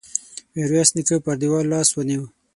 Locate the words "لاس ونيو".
1.71-2.23